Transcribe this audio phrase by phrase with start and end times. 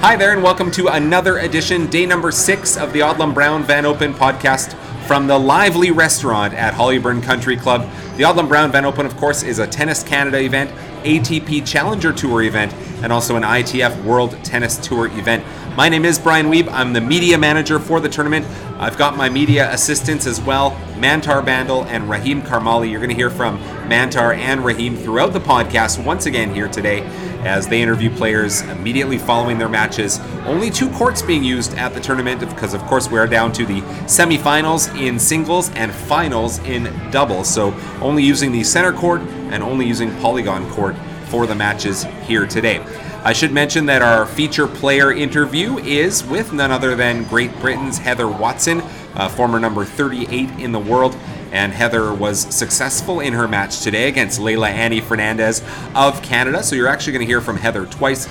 [0.00, 3.86] Hi there, and welcome to another edition, day number six of the Odlum Brown Van
[3.86, 4.74] Open podcast
[5.06, 7.88] from the lively restaurant at Hollyburn Country Club.
[8.16, 10.70] The Odlum Brown Van Open, of course, is a Tennis Canada event,
[11.02, 15.42] ATP Challenger Tour event, and also an ITF World Tennis Tour event.
[15.76, 16.68] My name is Brian Weeb.
[16.70, 18.46] I'm the media manager for the tournament.
[18.78, 22.90] I've got my media assistants as well, Mantar Bandel and Rahim Karmali.
[22.90, 23.58] You're going to hear from
[23.88, 27.00] Mantar and Rahim throughout the podcast once again here today
[27.46, 30.18] as they interview players immediately following their matches.
[30.44, 33.80] Only two courts being used at the tournament because, of course, we're down to the
[34.06, 37.48] semifinals in singles and finals in doubles.
[37.48, 40.96] So only using the center court and only using polygon court
[41.26, 42.84] for the matches here today.
[43.24, 47.98] I should mention that our feature player interview is with none other than Great Britain's
[47.98, 48.80] Heather Watson,
[49.14, 51.16] uh, former number 38 in the world.
[51.56, 55.62] And Heather was successful in her match today against Leylah Annie Fernandez
[55.94, 56.62] of Canada.
[56.62, 58.28] So you're actually going to hear from Heather twice.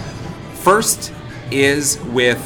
[0.53, 1.11] First
[1.49, 2.37] is with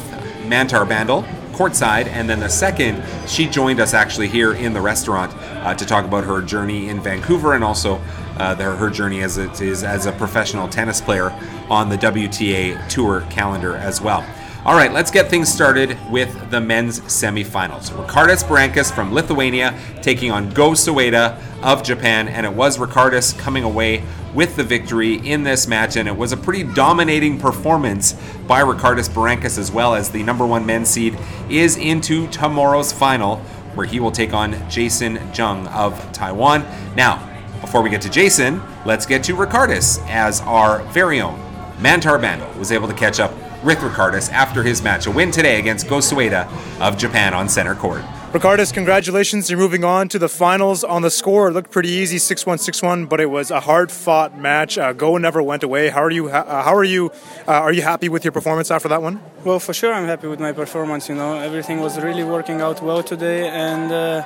[0.46, 1.22] Mantar Bandel,
[1.52, 5.84] courtside, and then the second, she joined us actually here in the restaurant uh, to
[5.84, 7.96] talk about her journey in Vancouver and also
[8.38, 11.30] uh, her journey as it is as a professional tennis player
[11.68, 14.24] on the WTA Tour calendar as well.
[14.62, 17.88] All right, let's get things started with the men's semifinals.
[17.92, 23.64] Ricardas Berankis from Lithuania taking on Go Soeda of Japan, and it was Ricardas coming
[23.64, 28.12] away with the victory in this match, and it was a pretty dominating performance
[28.46, 33.36] by Ricardas Berankis as well as the number one men's seed is into tomorrow's final,
[33.74, 36.66] where he will take on Jason Jung of Taiwan.
[36.94, 37.26] Now,
[37.62, 41.40] before we get to Jason, let's get to Ricardas as our very own
[41.78, 45.58] Mantar Bandel was able to catch up with Ricardas after his match, a win today
[45.58, 46.48] against Go Soeda
[46.80, 48.02] of Japan on center court.
[48.32, 49.50] Ricardas, congratulations.
[49.50, 51.48] You're moving on to the finals on the score.
[51.48, 54.78] It looked pretty easy, 6-1, 6-1, but it was a hard-fought match.
[54.78, 55.88] Uh, Go never went away.
[55.88, 56.28] How are you?
[56.28, 57.10] Uh, how are you?
[57.48, 59.20] Uh, are you happy with your performance after that one?
[59.42, 61.08] Well, for sure, I'm happy with my performance.
[61.08, 64.24] You know, everything was really working out well today, and uh,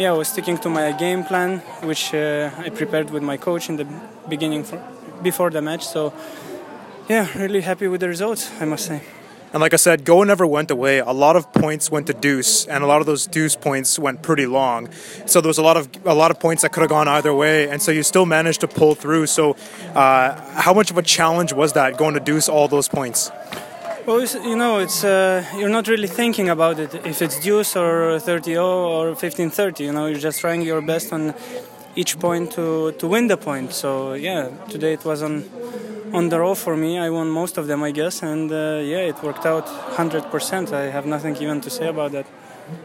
[0.00, 3.68] yeah, I was sticking to my game plan, which uh, I prepared with my coach
[3.68, 3.86] in the
[4.28, 4.82] beginning for,
[5.22, 5.86] before the match.
[5.86, 6.12] So,
[7.08, 8.50] yeah, really happy with the results.
[8.60, 9.02] I must say.
[9.54, 10.98] And like I said, Go never went away.
[10.98, 14.20] A lot of points went to deuce, and a lot of those deuce points went
[14.20, 14.90] pretty long.
[15.26, 17.32] So there was a lot of a lot of points that could have gone either
[17.32, 19.26] way, and so you still managed to pull through.
[19.28, 19.54] So,
[19.94, 23.30] uh, how much of a challenge was that going to deuce all those points?
[24.06, 28.18] Well, you know, it's uh, you're not really thinking about it if it's deuce or
[28.18, 29.80] 30 or 15-30.
[29.80, 31.32] You know, you're just trying your best on
[31.94, 33.72] each point to to win the point.
[33.72, 35.44] So yeah, today it was on
[36.14, 36.98] on the roll for me.
[36.98, 40.72] I won most of them, I guess, and uh, yeah, it worked out 100%.
[40.72, 42.26] I have nothing even to say about that.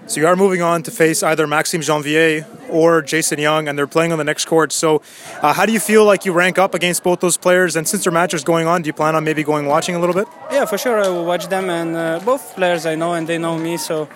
[0.07, 3.87] So you are moving on to face either Maxime Janvier or Jason Jung, and they're
[3.87, 4.73] playing on the next court.
[4.73, 5.01] So,
[5.41, 7.77] uh, how do you feel like you rank up against both those players?
[7.77, 9.99] And since their match is going on, do you plan on maybe going watching a
[9.99, 10.27] little bit?
[10.51, 10.99] Yeah, for sure.
[10.99, 13.77] I will watch them, and uh, both players I know, and they know me.
[13.77, 14.09] So,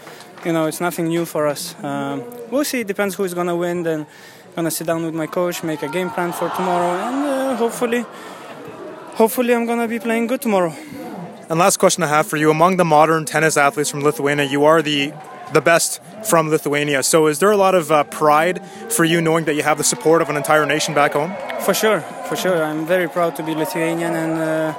[0.43, 1.75] you know, it's nothing new for us.
[1.81, 2.81] Um, we'll see.
[2.81, 3.83] It depends who's gonna win.
[3.83, 7.25] Then, I'm gonna sit down with my coach, make a game plan for tomorrow, and
[7.25, 8.05] uh, hopefully
[9.15, 10.73] hopefully I'm gonna be playing good tomorrow.
[11.49, 14.65] And last question I have for you: Among the modern tennis athletes from Lithuania, you
[14.65, 15.13] are the
[15.53, 17.03] the best from Lithuania.
[17.03, 19.83] So, is there a lot of uh, pride for you knowing that you have the
[19.83, 21.31] support of an entire nation back home?
[21.61, 22.63] For sure, for sure.
[22.63, 24.73] I'm very proud to be Lithuanian, and uh,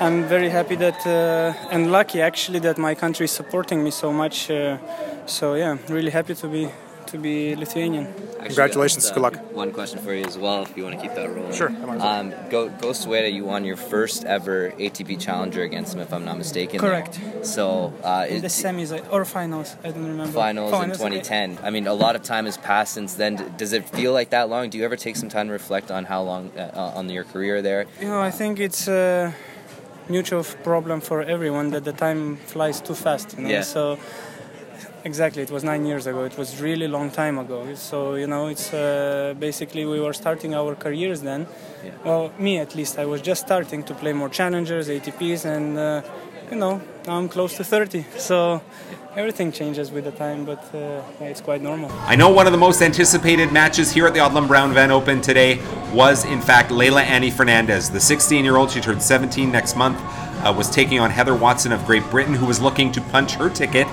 [0.00, 4.12] I'm very happy that uh, and lucky actually that my country is supporting me so
[4.12, 4.50] much.
[4.50, 4.78] Uh,
[5.26, 6.68] so yeah, really happy to be
[7.08, 8.06] to be Lithuanian.
[8.06, 9.10] Actually, Congratulations.
[9.10, 9.52] Uh, Good luck.
[9.54, 11.54] One question for you as well, if you want to keep that rolling.
[11.54, 11.70] Sure.
[12.00, 16.24] Um, Go, Go Soeda, you won your first ever ATP Challenger against him, if I'm
[16.24, 16.78] not mistaken.
[16.78, 17.18] Correct.
[17.42, 20.32] So uh, in the semis or finals, I don't remember.
[20.32, 21.58] Finals, finals in 2010.
[21.62, 23.54] I mean, a lot of time has passed since then.
[23.56, 24.70] Does it feel like that long?
[24.70, 27.62] Do you ever take some time to reflect on how long uh, on your career
[27.62, 27.86] there?
[28.00, 29.34] You know, I think it's a
[30.08, 33.36] mutual problem for everyone that the time flies too fast.
[33.36, 33.50] You know?
[33.50, 33.62] Yeah.
[33.62, 33.98] So
[35.06, 36.24] exactly it was nine years ago.
[36.24, 37.60] It was really long time ago.
[37.74, 41.46] So you know it's uh, basically we were starting our careers then.
[41.84, 41.92] Yeah.
[42.04, 46.02] well me at least i was just starting to play more challengers atps and uh,
[46.50, 46.74] you know
[47.06, 48.60] now i'm close to 30 so
[49.14, 50.78] everything changes with the time but uh,
[51.20, 51.90] yeah, it's quite normal.
[52.12, 55.20] I know one of the most anticipated matches here at the Odlum Brown Van Open
[55.20, 55.60] today
[55.92, 59.98] was in fact Leylah Annie Fernandez the 16 year old she turned 17 next month
[60.44, 63.48] uh, was taking on Heather Watson of Great Britain, who was looking to punch her
[63.50, 63.86] ticket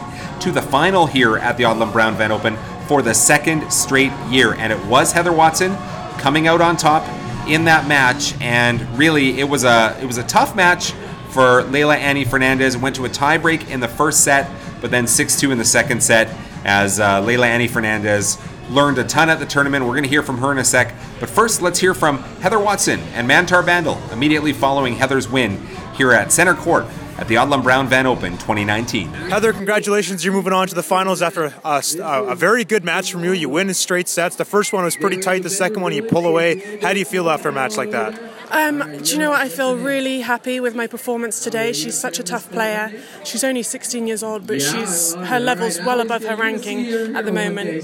[0.44, 2.57] to the final here at the Odlum Brown Van Open
[2.90, 4.54] for the second straight year.
[4.56, 5.74] And it was Heather Watson
[6.18, 7.07] coming out on top
[7.48, 8.34] in that match.
[8.42, 10.92] And really, it was a it was a tough match
[11.30, 12.75] for Leylah Annie Fernandez.
[12.75, 14.51] Went to a tiebreak in the first set,
[14.81, 16.28] but then 6-2 in the second set
[16.66, 18.38] as uh, Leylah Annie Fernandez
[18.69, 19.86] learned a ton at the tournament.
[19.86, 20.94] We're going to hear from her in a sec.
[21.22, 26.12] But first, let's hear from Heather Watson and Mantar Bandel immediately following Heather's win here
[26.12, 26.86] at center court
[27.23, 29.07] at the Odlum Brown Van Open 2019.
[29.07, 30.25] Heather, congratulations.
[30.25, 33.31] You're moving on to the finals after a, a, a, very good match from you.
[33.31, 34.35] You win in straight sets.
[34.35, 36.79] The first one was pretty tight, the second one you pull away.
[36.81, 38.32] How do you feel after a match like that?
[38.51, 39.42] Um, do you know what?
[39.42, 41.74] I feel really happy with my performance today.
[41.74, 42.92] She's such a tough player.
[43.24, 47.31] She's only 16 years old, but she's her level's well above her ranking at the
[47.31, 47.84] moment.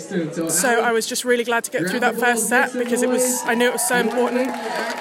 [0.51, 3.41] So I was just really glad to get through that first set because it was
[3.45, 4.49] I knew it was so important.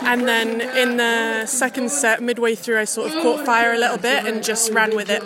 [0.02, 3.98] And then in the second set, midway through, I sort of caught fire a little
[3.98, 5.22] bit and just ran with it.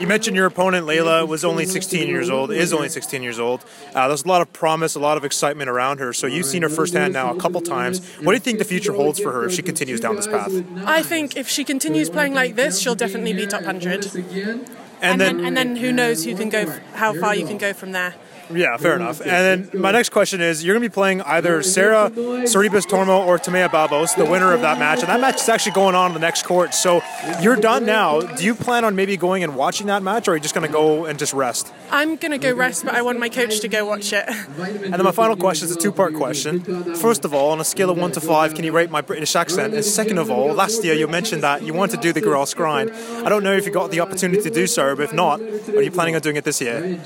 [0.00, 3.64] You mentioned your opponent Leylah was only 16 years old, is only 16 years old.
[3.94, 6.12] Uh, there's a lot of promise, a lot of excitement around her.
[6.12, 8.06] So you've seen her firsthand now a couple times.
[8.16, 10.52] What do you think the future holds for her if she continues down this path?
[10.84, 14.06] I think if she continues playing like this, she'll definitely be top 100.
[14.14, 14.66] And,
[15.00, 17.72] and then, then, and then who knows who can go, how far you can go
[17.72, 18.14] from there.
[18.50, 19.20] Yeah, fair enough.
[19.20, 23.26] And then my next question is you're going to be playing either Sara Sorribes Tormo
[23.26, 25.00] or Timea Babos, the winner of that match.
[25.00, 26.74] And that match is actually going on in the next court.
[26.74, 27.02] So
[27.40, 28.20] you're done now.
[28.20, 30.66] Do you plan on maybe going and watching that match or are you just going
[30.66, 31.72] to go and just rest?
[31.90, 34.24] I'm going to go rest, but I want my coach to go watch it.
[34.28, 36.60] And then my final question is a two part question.
[36.94, 39.34] First of all, on a scale of one to five, can you rate my British
[39.36, 39.74] accent?
[39.74, 42.54] And second of all, last year you mentioned that you wanted to do the Grouse
[42.54, 42.90] Grind.
[42.90, 45.82] I don't know if you got the opportunity to do so, but if not, are
[45.82, 46.98] you planning on doing it this year?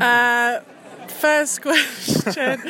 [0.00, 0.60] Uh,
[1.18, 2.60] first question.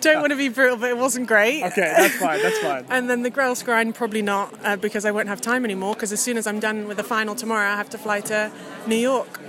[0.00, 1.62] Don't want to be brutal, but it wasn't great.
[1.62, 2.42] Okay, that's fine.
[2.42, 2.84] That's fine.
[2.90, 5.94] and then the Grouse grind, probably not, uh, because I won't have time anymore.
[5.94, 8.50] Because as soon as I'm done with the final tomorrow, I have to fly to
[8.86, 9.40] New York.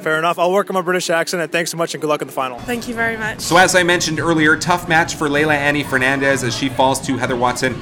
[0.00, 0.38] Fair enough.
[0.38, 2.32] I'll work on my British accent, and thanks so much, and good luck in the
[2.32, 2.58] final.
[2.60, 3.40] Thank you very much.
[3.40, 7.16] So, as I mentioned earlier, tough match for Leylah Annie Fernandez as she falls to
[7.16, 7.78] Heather Watson.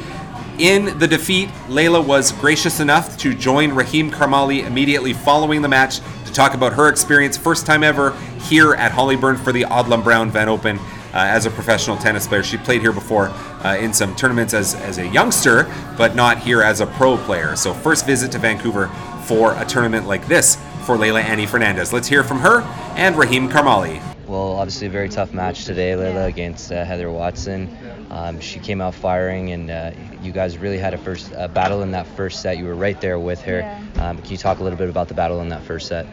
[0.59, 6.01] In the defeat, Leylah was gracious enough to join Rahim Karmali immediately following the match
[6.25, 8.17] to talk about her experience, first time ever
[8.49, 10.79] here at Hollyburn for the Odlum Brown Van Open.
[10.79, 13.29] Uh, as a professional tennis player, she played here before
[13.65, 15.65] uh, in some tournaments as, as a youngster,
[15.97, 17.57] but not here as a pro player.
[17.57, 18.89] So, first visit to Vancouver
[19.25, 21.93] for a tournament like this for Leylah Annie Fernandez.
[21.93, 22.61] Let's hear from her
[22.97, 24.03] and Rahim Karmali.
[24.27, 27.75] Well, obviously, a very tough match today, Leylah, against uh, Heather Watson.
[28.11, 31.83] Um, she came out firing, and uh, you guys really had a first a battle
[31.83, 32.59] in that first set.
[32.59, 33.61] You were right there with her.
[33.61, 34.09] Yeah.
[34.09, 36.07] Um, can you talk a little bit about the battle in that first set?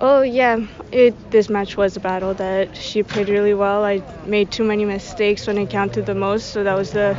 [0.00, 0.58] Oh yeah,
[0.92, 3.84] it this match was a battle that she played really well.
[3.84, 7.16] I made too many mistakes when it counted the most, so that was the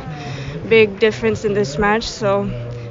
[0.68, 2.08] big difference in this match.
[2.08, 2.50] So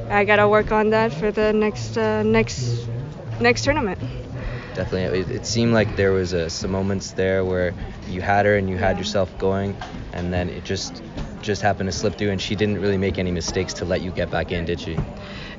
[0.09, 2.87] I gotta work on that for the next uh, next
[3.39, 3.99] next tournament.
[4.73, 7.73] Definitely, it, it seemed like there was uh, some moments there where
[8.07, 9.75] you had her and you had yourself going,
[10.13, 11.01] and then it just
[11.41, 14.11] just happened to slip through, and she didn't really make any mistakes to let you
[14.11, 14.97] get back in, did she?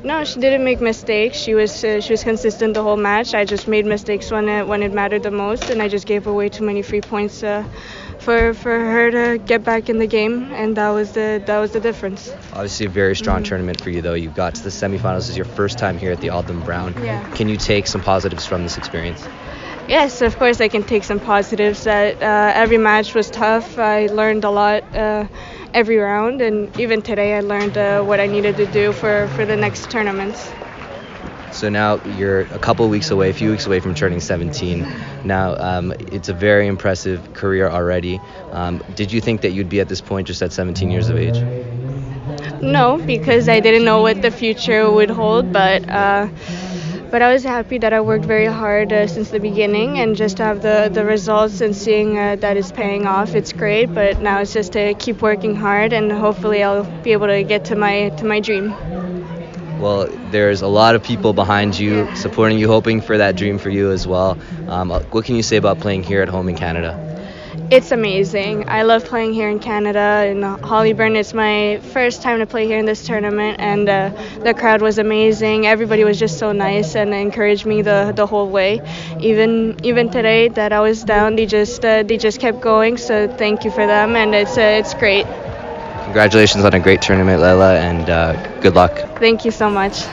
[0.02, 1.38] No, she didn't make mistakes.
[1.38, 3.34] She was uh, she was consistent the whole match.
[3.34, 6.26] I just made mistakes when it when it mattered the most, and I just gave
[6.26, 7.64] away too many free points uh,
[8.18, 11.72] for for her to get back in the game, and that was the that was
[11.72, 12.30] the difference.
[12.52, 14.14] Obviously, a very strong tournament for you, though.
[14.14, 15.26] You got to the semifinals.
[15.26, 16.94] This is your first time here at the Odlum Brown.
[17.02, 17.26] Yeah.
[17.34, 19.26] Can you take some positives from this experience?
[19.88, 21.84] Yes, of course I can take some positives.
[21.84, 23.78] That uh, every match was tough.
[23.78, 25.26] I learned a lot uh,
[25.74, 29.44] every round, and even today I learned uh, what I needed to do for for
[29.44, 30.50] the next tournaments.
[31.52, 34.86] So now you're a couple weeks away, a few weeks away from turning 17.
[35.24, 38.20] Now um, it's a very impressive career already.
[38.52, 41.16] Um, did you think that you'd be at this point just at 17 years of
[41.16, 41.40] age?
[42.60, 45.88] No, because I didn't know what the future would hold, but.
[45.88, 46.28] Uh,
[47.16, 50.36] but I was happy that I worked very hard uh, since the beginning, and just
[50.36, 53.86] to have the, the results and seeing uh, that it's paying off, it's great.
[53.86, 57.64] But now it's just to keep working hard, and hopefully I'll be able to get
[57.70, 58.68] to my to my dream.
[59.80, 63.70] Well, there's a lot of people behind you, supporting you, hoping for that dream for
[63.70, 64.38] you as well.
[64.68, 67.15] Um, what can you say about playing here at home in Canada?
[67.70, 68.68] It's amazing.
[68.68, 71.16] I love playing here in Canada in Hollyburn.
[71.16, 74.10] It's my first time to play here in this tournament, and uh,
[74.42, 75.66] the crowd was amazing.
[75.66, 78.80] Everybody was just so nice and encouraged me the, the whole way.
[79.20, 82.98] Even even today that I was down, they just uh, they just kept going.
[82.98, 85.26] So thank you for them, and it's uh, it's great.
[86.04, 88.96] Congratulations on a great tournament, Leylah, and uh, good luck.
[89.18, 90.04] Thank you so much.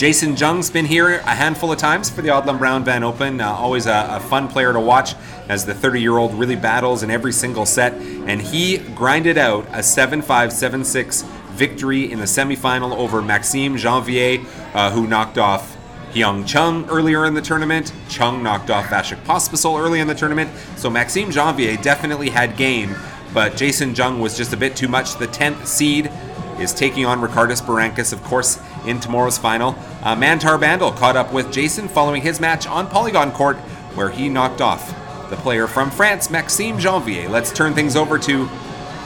[0.00, 3.38] Jason Jung's been here a handful of times for the Odlum Brown Van Open.
[3.38, 5.14] Uh, always a, a fun player to watch
[5.50, 7.92] as the 30 year old really battles in every single set.
[7.92, 13.76] And he grinded out a 7 5 7 6 victory in the semifinal over Maxime
[13.76, 14.42] Janvier,
[14.72, 15.76] uh, who knocked off
[16.14, 17.92] Hyeon Chung earlier in the tournament.
[18.08, 20.50] Chung knocked off Vasek Pospisil early in the tournament.
[20.76, 22.96] So Maxime Janvier definitely had game,
[23.34, 25.16] but Jason Jung was just a bit too much.
[25.16, 26.10] The 10th seed
[26.58, 29.70] is taking on Ricardas Berankis, of course, in tomorrow's final.
[30.02, 33.56] Uh, Mantar Bandel caught up with Jason following his match on Polygon Court,
[33.94, 34.94] where he knocked off
[35.30, 37.28] the player from France, Maxime Janvier.
[37.28, 38.48] Let's turn things over to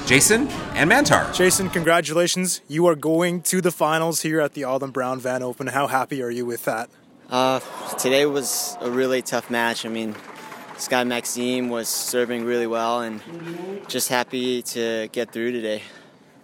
[0.07, 1.35] Jason and Mantar.
[1.35, 2.61] Jason, congratulations.
[2.69, 5.69] You are going to the finals here at the Odlum Brown Van Open.
[5.69, 6.91] How happy are you with that?
[7.31, 7.61] Uh,
[7.99, 9.87] today was a really tough match.
[9.87, 10.15] I mean,
[10.77, 13.23] Sky Maxime was serving really well, and
[13.89, 15.83] just happy to get through today.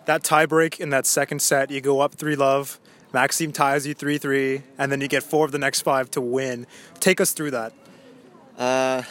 [0.07, 2.81] That tiebreak in that second set, you go up three love.
[3.13, 6.21] Maxime ties you three three, and then you get four of the next five to
[6.21, 6.67] win.
[7.01, 7.73] Take us through that.
[8.57, 9.03] Uh,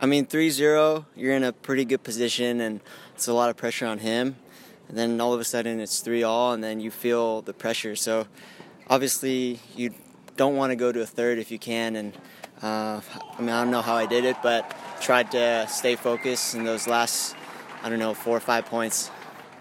[0.00, 2.80] I mean, 3-0, you're in a pretty good position, and
[3.14, 4.36] it's a lot of pressure on him.
[4.88, 7.96] And then all of a sudden, it's three all, and then you feel the pressure.
[7.96, 8.26] So
[8.88, 9.94] obviously, you
[10.36, 12.12] don't want to go to a third if you can, and
[12.62, 13.00] uh,
[13.38, 16.64] I mean, I don't know how I did it, but tried to stay focused in
[16.64, 17.34] those last,
[17.82, 19.10] I don't know, four or five points.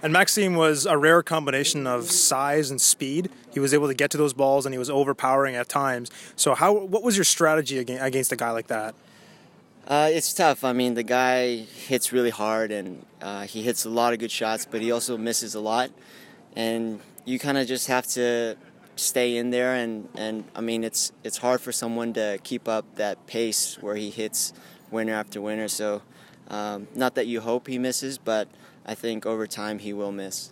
[0.04, 3.30] And Maxime was a rare combination of size and speed.
[3.54, 6.10] He was able to get to those balls, and he was overpowering at times.
[6.36, 6.74] So, how?
[6.74, 8.96] What was your strategy against a guy like that?
[9.88, 10.64] Uh, it's tough.
[10.64, 14.32] I mean, the guy hits really hard, and uh, he hits a lot of good
[14.32, 15.92] shots, but he also misses a lot.
[16.56, 18.58] And you kind of just have to
[18.96, 22.86] stay in there, and, and I mean, it's it's hard for someone to keep up
[22.96, 24.54] that pace where he hits
[24.90, 25.68] winner after winner.
[25.68, 26.02] So,
[26.48, 28.48] um, not that you hope he misses, but
[28.86, 30.52] I think over time he will miss.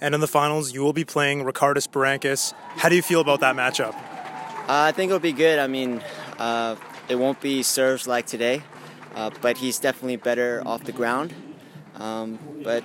[0.00, 2.54] And in the finals, you will be playing Ricardas Berankis.
[2.76, 3.94] How do you feel about that matchup?
[3.94, 5.58] Uh, I think it'll be good.
[5.58, 6.02] I mean,
[6.38, 6.76] uh,
[7.08, 8.62] it won't be serves like today,
[9.14, 11.34] uh, but he's definitely better off the ground.
[11.96, 12.84] Um, but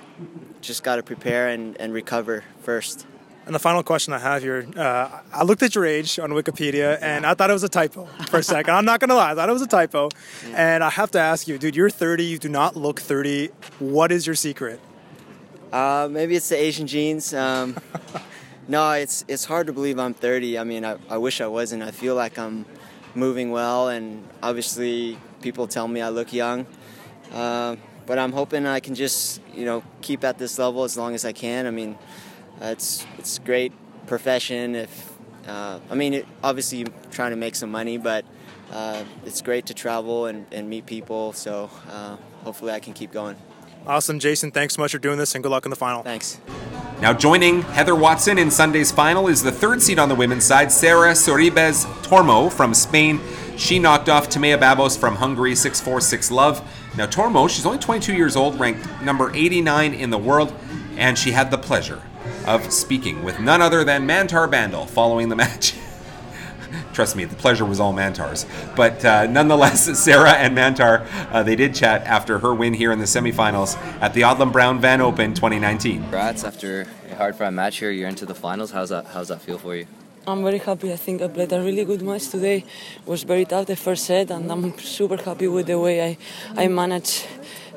[0.60, 3.06] just got to prepare and, and recover first.
[3.46, 6.98] And the final question I have here, uh, I looked at your age on Wikipedia
[7.02, 8.74] and I thought it was a typo for a second.
[8.74, 10.08] I'm not going to lie, I thought it was a typo.
[10.54, 13.50] And I have to ask you, dude, you're 30, you do not look 30.
[13.80, 14.80] What is your secret?
[15.74, 17.34] Uh, maybe it's the Asian genes.
[17.34, 17.76] Um,
[18.68, 20.56] no, it's it's hard to believe I'm 30.
[20.56, 21.82] I mean, I, I wish I wasn't.
[21.82, 22.64] I feel like I'm
[23.16, 26.64] moving well, and obviously people tell me I look young.
[27.32, 27.74] Uh,
[28.06, 31.24] but I'm hoping I can just, you know, keep at this level as long as
[31.24, 31.66] I can.
[31.66, 31.98] I mean,
[32.64, 33.72] uh, it's it's great
[34.06, 34.74] profession.
[34.74, 35.12] If
[35.46, 38.24] uh, I mean, it, obviously you're trying to make some money, but
[38.72, 41.32] uh, it's great to travel and, and meet people.
[41.32, 43.36] So uh, hopefully I can keep going.
[43.86, 44.50] Awesome, Jason.
[44.50, 46.02] Thanks so much for doing this, and good luck in the final.
[46.02, 46.40] Thanks.
[47.02, 50.72] Now joining Heather Watson in Sunday's final is the third seed on the women's side,
[50.72, 53.20] Sara Sorribes Tormo from Spain.
[53.58, 56.66] She knocked off Timea Babos from Hungary 6 4 6 love.
[56.96, 60.54] Now, Tormo, she's only 22 years old, ranked number 89 in the world,
[60.96, 62.00] and she had the pleasure
[62.46, 65.74] of speaking with none other than Mantar Bandel following the match.
[66.92, 68.46] Trust me, the pleasure was all Mantar's.
[68.76, 72.98] But uh, nonetheless, Sara and Mantar, uh, they did chat after her win here in
[72.98, 76.02] the semifinals at the Odlum Brown Van Open 2019.
[76.02, 77.90] Congrats after a hard fought match here.
[77.90, 78.70] You're into the finals.
[78.70, 79.06] How's that?
[79.06, 79.86] How's that feel for you?
[80.26, 80.90] I'm very happy.
[80.92, 82.58] I think I played a really good match today.
[82.58, 86.16] It was very tough the first set, and I'm super happy with the way I,
[86.56, 87.26] I managed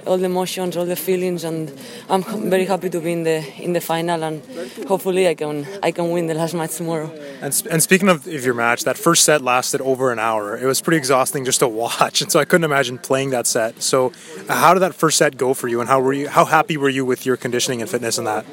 [0.05, 1.71] all the emotions, all the feelings, and
[2.09, 4.23] I'm very happy to be in the in the final.
[4.23, 4.41] And
[4.87, 7.09] hopefully, I can I can win the last match tomorrow.
[7.41, 10.57] And, and speaking of, of your match, that first set lasted over an hour.
[10.57, 13.81] It was pretty exhausting just to watch, and so I couldn't imagine playing that set.
[13.81, 14.11] So,
[14.49, 16.27] uh, how did that first set go for you, and how were you?
[16.29, 18.45] How happy were you with your conditioning and fitness in that?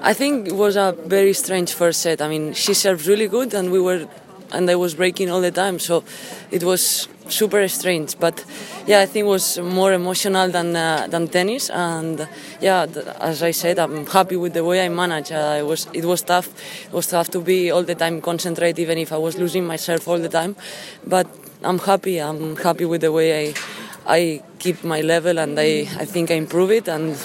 [0.00, 2.22] I think it was a very strange first set.
[2.22, 4.08] I mean, she served really good, and we were,
[4.52, 5.78] and I was breaking all the time.
[5.78, 6.04] So,
[6.50, 8.18] it was super strange.
[8.18, 8.44] But
[8.86, 11.70] yeah, I think it was more emotional than uh, than tennis.
[11.70, 12.28] And
[12.60, 12.86] yeah,
[13.20, 15.32] as I said, I'm happy with the way I managed.
[15.32, 16.48] Uh, it was it was tough.
[16.86, 20.08] It was tough to be all the time concentrate, even if I was losing myself
[20.08, 20.56] all the time.
[21.06, 21.26] But
[21.62, 22.18] I'm happy.
[22.18, 23.54] I'm happy with the way I
[24.06, 27.16] I keep my level, and I I think I improve it, and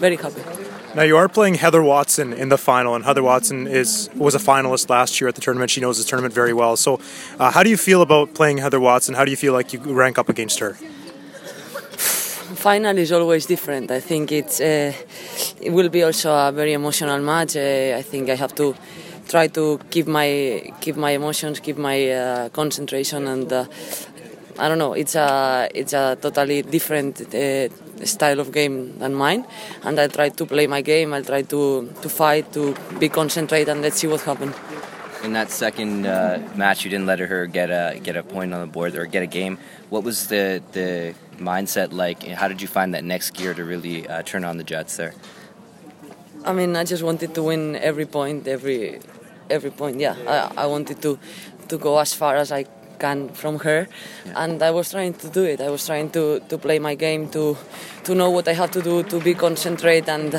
[0.00, 0.71] very happy.
[0.94, 4.38] Now you are playing Heather Watson in the final, and Heather Watson is was a
[4.38, 5.70] finalist last year at the tournament.
[5.70, 6.76] She knows the tournament very well.
[6.76, 7.00] So,
[7.38, 9.14] uh, how do you feel about playing Heather Watson?
[9.14, 10.74] How do you feel like you rank up against her?
[12.56, 13.90] Final is always different.
[13.90, 14.92] I think it's uh,
[15.62, 17.56] it will be also a very emotional match.
[17.56, 18.74] Uh, I think I have to
[19.28, 23.64] try to keep my keep my emotions, keep my uh, concentration, and uh,
[24.58, 24.92] I don't know.
[24.92, 27.68] It's a it's a totally different uh,
[28.04, 29.46] style of game than mine,
[29.82, 31.14] and I try to play my game.
[31.14, 34.54] I try to to fight, to be concentrated, and let's see what happens.
[35.24, 38.60] In that second uh, match, you didn't let her get a get a point on
[38.60, 39.58] the board or get a game.
[39.88, 42.22] What was the the mindset like?
[42.22, 45.14] How did you find that next gear to really uh, turn on the Jets there?
[46.44, 49.00] I mean, I just wanted to win every point, every
[49.48, 50.00] every point.
[50.00, 51.18] Yeah, I, I wanted to
[51.68, 52.66] to go as far as I
[53.04, 53.80] can from her,
[54.26, 54.42] yeah.
[54.42, 55.58] and I was trying to do it.
[55.60, 57.56] I was trying to, to play my game, to
[58.06, 60.32] to know what I had to do, to be concentrate, and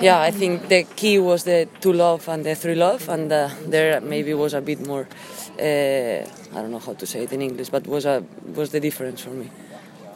[0.00, 3.48] yeah, I think the key was the two love and the three love, and uh,
[3.66, 5.06] there maybe was a bit more.
[5.58, 6.24] Uh,
[6.54, 8.22] I don't know how to say it in English, but was a
[8.54, 9.50] was the difference for me.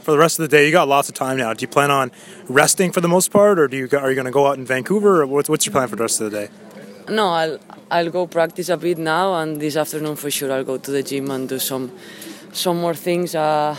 [0.03, 1.55] For the rest of the day, you got lots of time now.
[1.55, 2.11] Do you plan on
[2.49, 4.67] resting for the most part, or do you are you going to go out in
[4.67, 6.49] Vancouver, or what's, what's your plan for the rest of the day?
[7.09, 7.59] No, I'll
[7.91, 11.03] I'll go practice a bit now, and this afternoon for sure I'll go to the
[11.03, 11.91] gym and do some
[12.53, 13.35] some more things.
[13.35, 13.77] Uh,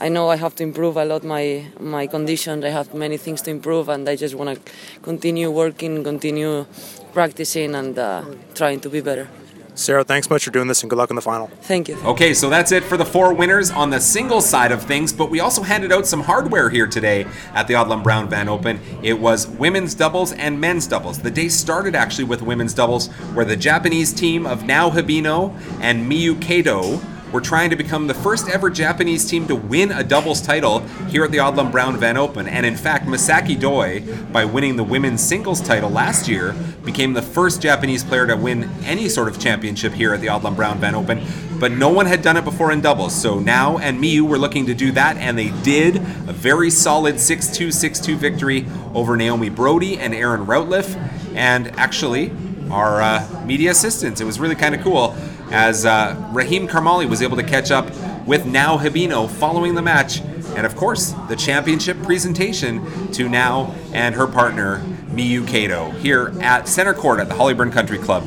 [0.00, 2.64] I know I have to improve a lot my my condition.
[2.64, 6.64] I have many things to improve, and I just want to continue working, continue
[7.12, 9.28] practicing, and uh, trying to be better.
[9.76, 11.48] Sara, thanks much for doing this and good luck in the final.
[11.62, 11.96] Thank you.
[12.04, 15.30] Okay, so that's it for the four winners on the singles side of things, but
[15.30, 18.78] we also handed out some hardware here today at the Odlum Brown Van Open.
[19.02, 21.18] It was women's doubles and men's doubles.
[21.18, 26.08] The day started actually with women's doubles, where the Japanese team of Nao Hibino and
[26.10, 27.00] Miyu Kato
[27.34, 31.24] were trying to become the first ever Japanese team to win a doubles title here
[31.24, 32.46] at the Odlum Brown Van Open.
[32.46, 37.22] And in fact, Misaki Doi, by winning the women's singles title last year, became the
[37.22, 40.94] first Japanese player to win any sort of championship here at the Odlum Brown Van
[40.94, 41.26] Open.
[41.58, 43.20] But no one had done it before in doubles.
[43.20, 45.96] So Nao and Miyu were looking to do that, and they did.
[45.96, 48.64] A very solid 6 2 6 2 victory
[48.94, 50.94] over Naomi Broady and Erin Routliffe.
[51.34, 52.30] And actually,
[52.70, 54.20] our uh, media assistants.
[54.20, 55.16] It was really kind of cool
[55.50, 57.86] as uh, Rahim Karmali was able to catch up
[58.26, 60.20] with Nao Hibino following the match,
[60.56, 66.68] and of course, the championship presentation to Nao and her partner, Miyu Kato, here at
[66.68, 68.24] Center Court at the Hollyburn Country Club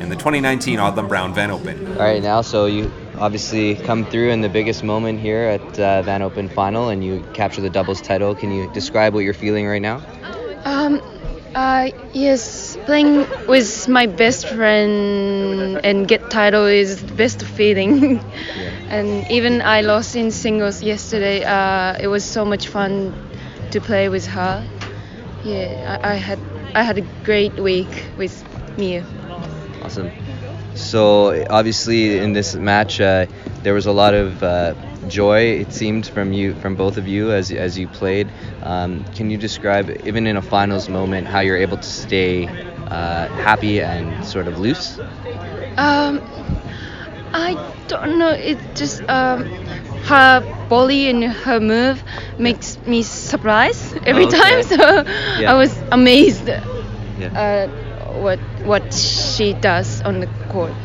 [0.00, 1.86] in the 2019 Odlum Brown Van Open.
[1.92, 6.02] All right, now, so you obviously come through in the biggest moment here at uh,
[6.02, 8.34] Van Open final and you capture the doubles title.
[8.34, 10.02] Can you describe what you're feeling right now?
[10.64, 11.00] Um,
[11.54, 18.20] uh, yes, playing with my best friend and get title is the best feeling.
[18.88, 21.44] and even I lost in singles yesterday.
[21.44, 23.14] Uh, it was so much fun
[23.70, 24.64] to play with her.
[25.44, 26.38] Yeah, I, I had
[26.74, 28.34] I had a great week with
[28.78, 29.04] Mia.
[29.82, 30.10] Awesome.
[30.74, 33.26] So obviously in this match, uh,
[33.62, 34.74] there was a lot of uh,
[35.08, 35.60] joy.
[35.60, 38.28] It seemed from you, from both of you, as as you played.
[38.62, 42.48] Um, can you describe, even in a finals moment, how you're able to stay
[42.94, 44.98] uh, happy and sort of loose?
[45.76, 46.20] Um,
[47.32, 47.56] I
[47.88, 48.30] don't know.
[48.30, 49.44] It just um,
[50.04, 52.02] her body and her move
[52.38, 54.38] makes me surprised every Okay.
[54.38, 54.62] time.
[54.68, 55.04] So
[55.34, 55.52] Yeah.
[55.52, 57.30] I was amazed Yeah.
[57.34, 57.68] uh,
[58.20, 60.76] what what she does on the court.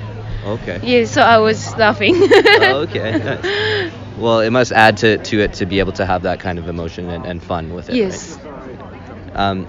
[0.44, 0.80] Okay.
[0.84, 2.16] Yeah, so I was laughing.
[2.62, 3.12] Okay.
[3.18, 3.94] Nice.
[4.18, 6.68] Well, it must add to, to it to be able to have that kind of
[6.68, 7.94] emotion and, and fun with it.
[7.94, 7.98] right?
[7.98, 8.38] yes.
[9.34, 9.68] Um,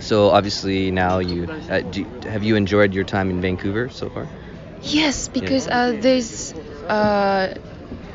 [0.00, 4.26] so obviously now you uh, do, have you enjoyed your time in Vancouver so far?
[4.82, 6.52] Yes, because uh, there's,
[6.88, 7.54] uh,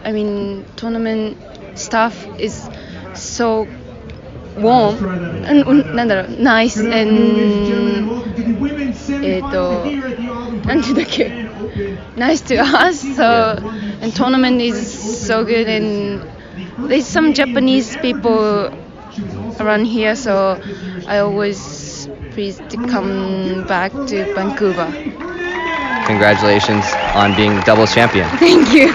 [0.04, 1.38] I mean, tournament
[1.76, 2.70] stuff is
[3.16, 3.68] so
[4.58, 4.96] warm
[5.46, 8.10] and うんなんだろう nice and
[9.24, 9.86] えっと
[10.66, 11.50] なんて言うんだっけ
[12.18, 13.00] nice to us.
[13.16, 13.58] So
[14.02, 14.76] and tournament is
[15.28, 16.22] so good and
[16.88, 18.70] there's some Japanese people
[19.60, 20.60] around here, so
[21.08, 21.58] I always
[22.35, 24.91] pleased to come back to Vancouver.
[26.05, 28.29] Congratulations on being doubles champion.
[28.39, 28.89] Thank you.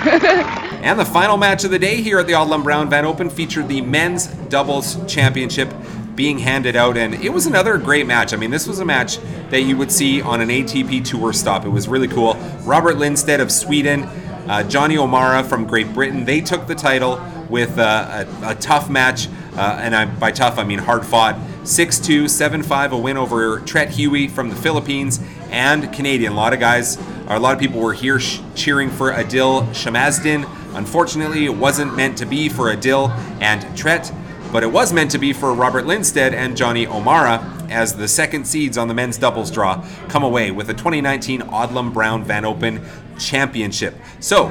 [0.83, 3.69] And the final match of the day here at the Odlum Brown Van Open featured
[3.69, 5.73] the men's doubles championship
[6.15, 8.33] being handed out, and it was another great match.
[8.33, 9.19] I mean, this was a match
[9.51, 11.65] that you would see on an ATP Tour stop.
[11.65, 12.35] It was really cool.
[12.63, 14.03] Robert Lindstedt of Sweden,
[14.49, 18.89] uh, Jonny O'Mara from Great Britain, they took the title with uh, a, a tough
[18.89, 21.39] match, uh, and I, by tough I mean hard fought.
[21.63, 25.19] 6 2, 7 5, a win over Treat Huey from the Philippines
[25.49, 26.33] and Canadian.
[26.33, 29.67] A lot of guys, or a lot of people were here sh- cheering for Adil
[29.69, 30.47] Shamasdin.
[30.75, 33.09] Unfortunately, it wasn't meant to be for Adil
[33.41, 34.11] and Treat,
[34.51, 38.45] but it was meant to be for Robert Lindstedt and Jonny O'Mara as the second
[38.45, 42.83] seeds on the men's doubles draw come away with the 2019 Odlum Brown Van Open
[43.19, 43.95] Championship.
[44.19, 44.49] So,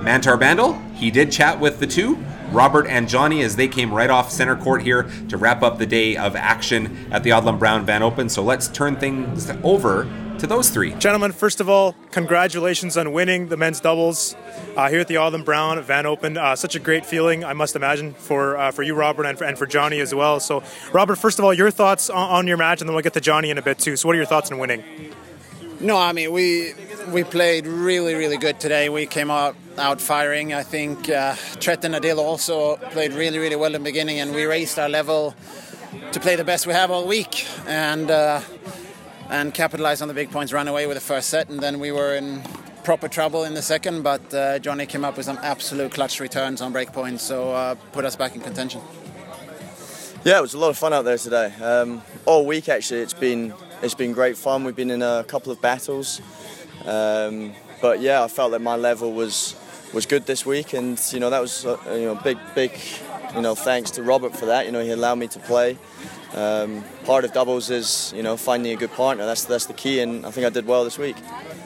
[0.00, 2.16] Mantar Bandel, he did chat with the two,
[2.50, 5.86] Robert and Jonny, as they came right off center court here to wrap up the
[5.86, 8.28] day of action at the Odlum Brown Van Open.
[8.28, 10.08] So let's turn things over
[10.38, 10.94] to those three.
[10.94, 14.36] Gentlemen, first of all, congratulations on winning the men's doubles
[14.76, 16.36] uh, here at the Odlum Brown Van Open.
[16.36, 19.44] Uh, such a great feeling, I must imagine, for uh, for you, Robert, and for,
[19.44, 20.40] and for Jonny as well.
[20.40, 23.14] So, Robert, first of all, your thoughts on, on your match, and then we'll get
[23.14, 23.96] to Jonny in a bit too.
[23.96, 24.84] So, what are your thoughts on winning?
[25.80, 26.72] No, I mean we
[27.08, 28.88] we played really really good today.
[28.88, 30.52] We came out out firing.
[30.52, 34.34] I think uh, Treat and Adil also played really really well in the beginning, and
[34.34, 35.34] we raised our level
[36.12, 38.40] to play the best we have all week and uh,
[39.30, 40.52] and capitalize on the big points.
[40.52, 42.42] Run away with the first set, and then we were in
[42.84, 44.02] proper trouble in the second.
[44.02, 47.74] But uh, Jonny came up with some absolute clutch returns on break points, so uh,
[47.92, 48.80] put us back in contention.
[50.24, 51.52] Yeah, it was a lot of fun out there today.
[51.62, 54.64] Um, all week actually, it's been it's been great fun.
[54.64, 56.20] We've been in a couple of battles,
[56.88, 59.54] um, but yeah, I felt that my level was
[59.92, 62.72] was good this week, and you know that was uh, you know big big
[63.34, 64.66] you know thanks to Robert for that.
[64.66, 65.76] You know he allowed me to play.
[66.34, 69.24] Um, part of doubles is you know finding a good partner.
[69.24, 71.16] That's that's the key, and I think I did well this week.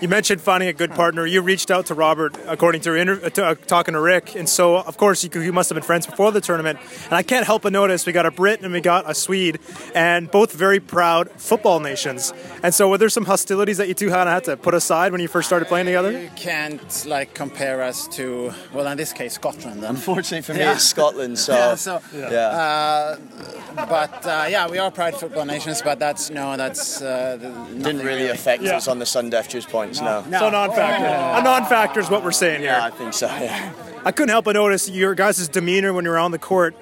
[0.00, 1.26] You mentioned finding a good partner.
[1.26, 4.78] You reached out to Robert, according to, inter- to uh, talking to Rick, and so
[4.78, 6.78] of course you, you, must have been friends before the tournament.
[7.04, 9.58] And I can't help but notice we got a Brit and we got a Swede,
[9.94, 12.32] and both very proud football nations.
[12.62, 15.10] And so, were there some hostilities that you two kind of had to put aside
[15.10, 16.12] when you first started playing together?
[16.12, 19.82] You can't like compare us to well, in this case, Scotland.
[19.82, 19.90] Then.
[19.90, 20.74] Unfortunately for me, yeah.
[20.74, 21.36] it's Scotland.
[21.38, 22.28] So yeah, so, yeah.
[22.28, 23.16] Uh,
[23.74, 28.04] but uh, yeah, we are proud football nations, but that's no, that's uh, didn't really,
[28.04, 28.76] really affect yeah.
[28.76, 29.98] us on the Sundev juice points.
[30.00, 30.38] No, no.
[30.38, 31.06] so non-factor.
[31.06, 31.40] Oh.
[31.40, 32.82] A non-factor is what we're saying yeah, here.
[32.82, 33.26] I think so.
[33.26, 33.72] Yeah.
[34.04, 36.76] I couldn't help but notice your guys' demeanor when you're on the court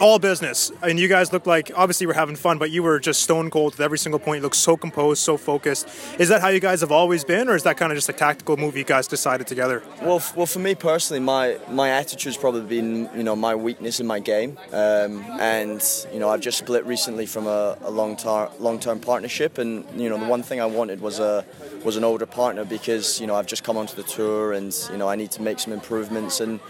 [0.00, 0.72] all business.
[0.82, 3.74] And you guys look like obviously we're having fun, but you were just stone cold
[3.74, 4.38] with every single point.
[4.38, 5.88] You look so composed, so focused.
[6.18, 8.12] Is that how you guys have always been, or is that kind of just a
[8.12, 9.82] tactical move you guys decided together?
[10.02, 14.06] Well, well, for me personally, my my attitude's probably been you know my weakness in
[14.06, 15.82] my game, um, and
[16.12, 19.84] you know I've just split recently from a, a long term long term partnership, and
[20.00, 21.44] you know the one thing I wanted was a
[21.84, 24.96] was an older partner because you know I've just come onto the tour and you
[24.96, 26.60] know I need to make some improvements and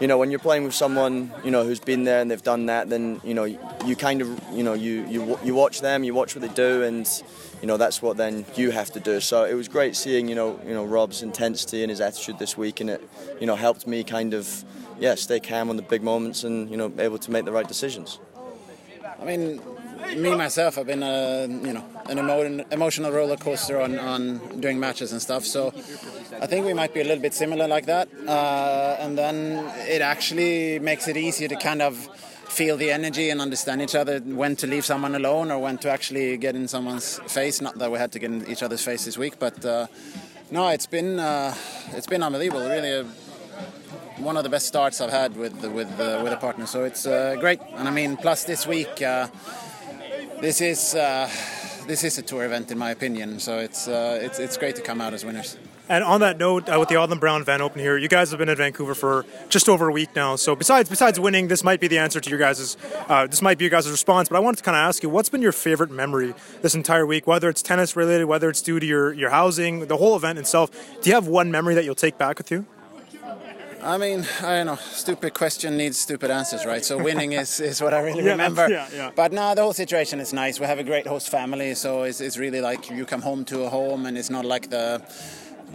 [0.00, 2.66] you know when you're playing with someone you know who's been there and they've done
[2.66, 6.12] that then you know you kind of you know you you you watch them you
[6.14, 7.22] watch what they do and
[7.60, 9.20] you know that's what then you have to do.
[9.20, 12.58] So it was great seeing you know you know Rob's intensity and his attitude this
[12.58, 13.08] week and it
[13.40, 14.64] you know helped me kind of
[14.98, 17.66] yeah stay calm on the big moments and you know able to make the right
[17.66, 18.18] decisions.
[19.18, 19.62] I mean
[20.16, 24.78] me myself, I've been a you know an emo- emotional roller coaster on, on doing
[24.78, 25.44] matches and stuff.
[25.44, 25.68] So
[26.40, 28.08] I think we might be a little bit similar like that.
[28.26, 29.36] Uh, and then
[29.88, 32.08] it actually makes it easier to kind of
[32.48, 35.90] feel the energy and understand each other when to leave someone alone or when to
[35.90, 37.60] actually get in someone's face.
[37.60, 39.86] Not that we had to get in each other's face this week, but uh,
[40.50, 41.54] no, it's been uh,
[41.92, 42.68] it's been unbelievable.
[42.68, 42.90] Really.
[42.90, 43.06] A,
[44.18, 47.06] one of the best starts I've had with with uh, with a partner, so it's
[47.06, 47.60] uh, great.
[47.72, 49.26] And I mean, plus this week, uh,
[50.44, 51.26] this is uh,
[51.86, 53.40] this is a tour event in my opinion.
[53.40, 55.56] So it's uh, it's it's great to come out as winners.
[55.86, 58.38] And on that note, uh, with the Odlum Brown Van Open here, you guys have
[58.38, 60.36] been in Vancouver for just over a week now.
[60.36, 62.76] So besides besides winning, this might be the answer to your guys'
[63.08, 64.28] uh, this might be your guys' response.
[64.28, 67.06] But I wanted to kind of ask you, what's been your favorite memory this entire
[67.06, 67.26] week?
[67.26, 70.70] Whether it's tennis related, whether it's due to your your housing, the whole event itself.
[71.00, 72.66] Do you have one memory that you'll take back with you?
[73.84, 74.76] I mean, I don't know.
[74.76, 76.82] Stupid question needs stupid answers, right?
[76.82, 78.66] So winning is, is what I really yeah, remember.
[78.66, 79.10] Yeah, yeah.
[79.14, 80.58] But now the whole situation is nice.
[80.58, 83.64] We have a great host family, so it's, it's really like you come home to
[83.64, 85.02] a home, and it's not like the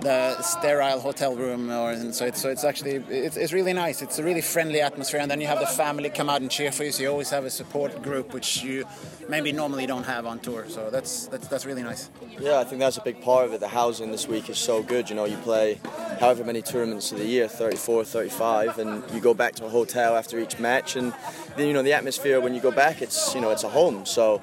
[0.01, 4.01] the sterile hotel room or so it's so it's actually it's, it's really nice.
[4.01, 6.71] It's a really friendly atmosphere and then you have the family come out and cheer
[6.71, 8.85] for you so you always have a support group which you
[9.27, 10.65] maybe normally don't have on tour.
[10.69, 12.09] So that's that's that's really nice.
[12.39, 13.59] Yeah i think that's a big part of it.
[13.59, 15.09] The housing this week is so good.
[15.09, 15.79] You know you play
[16.19, 20.15] however many tournaments of the year 34 35 and you go back to a hotel
[20.15, 21.13] after each match and
[21.55, 24.05] then you know the atmosphere when you go back it's you know it's a home.
[24.05, 24.41] So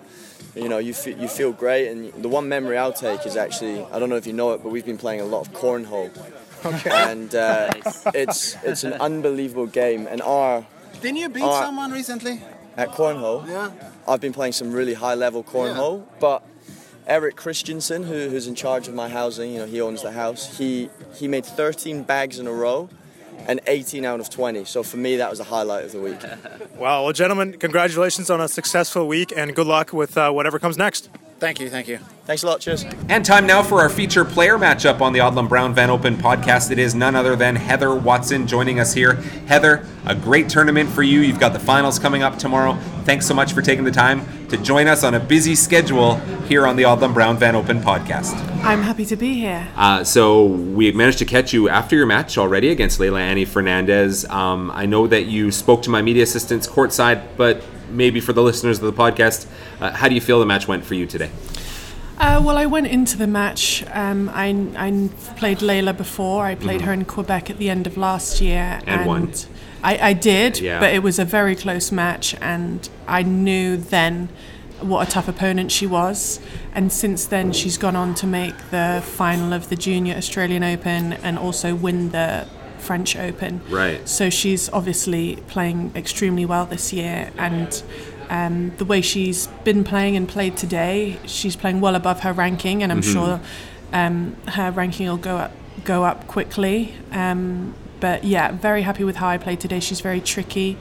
[0.56, 1.88] you know, you, f- you feel great.
[1.88, 4.62] And the one memory I'll take is actually, I don't know if you know it,
[4.62, 6.10] but we've been playing a lot of cornhole.
[6.64, 6.90] Okay.
[6.90, 7.72] And uh,
[8.14, 10.06] it's it's an unbelievable game.
[10.08, 10.66] And our
[11.00, 12.42] didn't you beat our, someone recently
[12.76, 13.46] at cornhole?
[13.46, 13.70] Yeah.
[14.08, 16.16] I've been playing some really high level cornhole, yeah.
[16.18, 16.42] but
[17.06, 20.58] Eric Christensen, who, who's in charge of my housing, you know, he owns the house.
[20.58, 22.88] He he made 13 bags in a row
[23.46, 24.64] and 18 out of 20.
[24.64, 26.20] So for me, that was the highlight of the week.
[26.76, 27.04] wow.
[27.04, 31.08] Well, gentlemen, congratulations on a successful week and good luck with uh, whatever comes next.
[31.38, 31.68] Thank you.
[31.68, 31.98] Thank you.
[32.24, 32.60] Thanks a lot.
[32.60, 32.84] Cheers.
[33.08, 36.70] And time now for our feature player matchup on the Odlum Brown Van Open podcast.
[36.70, 39.14] It is none other than Heather Watson joining us here.
[39.46, 41.20] Heather, a great tournament for you.
[41.20, 42.74] You've got the finals coming up tomorrow.
[43.04, 46.66] Thanks so much for taking the time to join us on a busy schedule here
[46.66, 48.34] on the Odlum Brown Van Open podcast.
[48.64, 49.68] I'm happy to be here.
[49.76, 54.24] Uh, so we managed to catch you after your match already against Leylah Annie Fernandez.
[54.24, 58.42] Um, I know that you spoke to my media assistants courtside, but maybe for the
[58.42, 59.46] listeners of the podcast,
[59.80, 61.30] uh, how do you feel the match went for you today?
[62.18, 63.84] Uh, well, I went into the match.
[63.92, 66.46] Um, I, I played Leylah before.
[66.46, 66.86] I played mm-hmm.
[66.86, 69.32] her in Quebec at the end of last year, and, and won.
[69.82, 70.80] I, I did, yeah.
[70.80, 74.30] but it was a very close match, and I knew then
[74.80, 76.40] what a tough opponent she was.
[76.74, 81.14] And since then, she's gone on to make the final of the Junior Australian Open
[81.14, 82.46] and also win the
[82.86, 83.60] French Open.
[83.68, 84.08] Right.
[84.08, 87.82] So she's obviously playing extremely well this year, and
[88.30, 92.82] um, the way she's been playing and played today, she's playing well above her ranking,
[92.82, 93.12] and I'm mm-hmm.
[93.12, 93.40] sure
[93.92, 95.52] um, her ranking will go up
[95.84, 96.94] go up quickly.
[97.12, 99.80] Um, but yeah, very happy with how I played today.
[99.80, 100.78] She's very tricky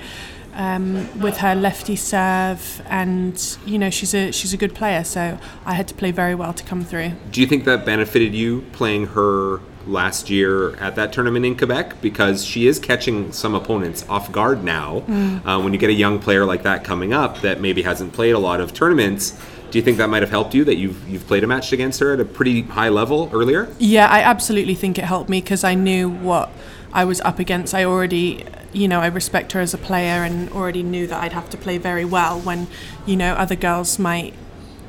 [0.56, 5.04] um, with her lefty serve, and you know she's a she's a good player.
[5.04, 7.12] So I had to play very well to come through.
[7.32, 12.02] Do you think that benefited you playing her last year at that tournament in Quebec
[12.02, 15.02] because she is catching some opponents off guard now.
[15.08, 15.46] Mm.
[15.46, 18.32] Uh, when you get a young player like that coming up that maybe hasn't played
[18.32, 19.40] a lot of tournaments,
[19.72, 22.00] do you think that might have helped you that you've you've played a match against
[22.00, 23.68] her at a pretty high level earlier?
[23.78, 26.50] Yeah, I absolutely think it helped me because I knew what
[26.94, 27.74] I was up against.
[27.74, 31.34] I already, you know, I respect her as a player and already knew that I'd
[31.34, 32.68] have to play very well when,
[33.06, 34.34] you know, other girls might,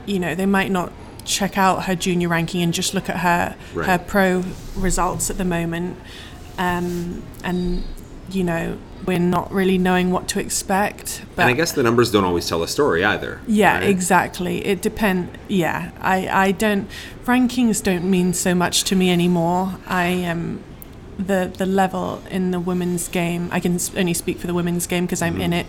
[0.07, 0.93] you know, they might not
[1.27, 3.87] check out her junior ranking and just look at her Right.
[3.89, 4.45] her pro
[4.77, 5.99] results at the moment,
[6.59, 7.85] um, and
[8.29, 11.23] you know, we're not really knowing what to expect.
[11.37, 13.41] But and I guess the numbers don't always tell a story either.
[13.47, 13.89] yeah, right?
[13.89, 14.67] exactly.
[14.67, 15.39] It depend.
[15.49, 16.89] Yeah, I I don't
[17.25, 19.77] rankings don't mean so much to me anymore.
[19.87, 20.63] I am
[21.19, 23.49] the the level in the women's game.
[23.53, 25.67] I can only speak for the women's game because I'm in it.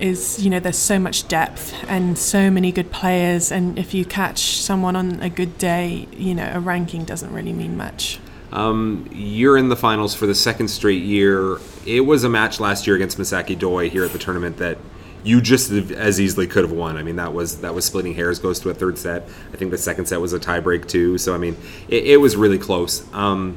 [0.00, 4.04] Is you know there's so much depth and so many good players, and if you
[4.04, 8.18] catch someone on a good day, you know a ranking doesn't really mean much.
[8.52, 11.58] Um, you're in the finals for the second straight year.
[11.86, 14.76] It was a match last year against Misaki Doi here at the tournament that
[15.24, 16.96] you just as easily could have won.
[16.96, 18.38] I mean, that was that was splitting hairs.
[18.38, 19.28] Goes to a third set.
[19.52, 21.16] I think the second set was a tiebreak too.
[21.18, 21.56] So I mean,
[21.88, 23.06] it, it was really close.
[23.14, 23.56] Um,